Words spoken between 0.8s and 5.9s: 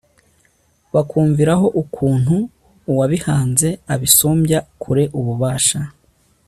bakumviraho ukuntu uwabihanze abisumbya kure ububasha